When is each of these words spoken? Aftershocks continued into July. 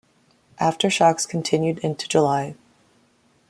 Aftershocks 0.59 1.29
continued 1.29 1.77
into 1.83 2.07
July. 2.07 2.55